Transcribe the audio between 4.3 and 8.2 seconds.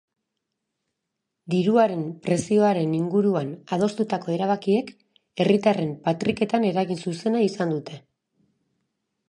erabakiek herritarren patriketan eragin zuzena izan dute.